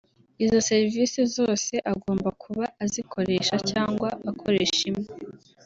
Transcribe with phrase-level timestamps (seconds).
[0.43, 5.07] izo serivise zose agomba kuba azikoresha cyangwa akoresha imwe